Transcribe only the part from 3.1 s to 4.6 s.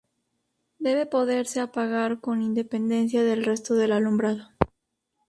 del resto del alumbrado.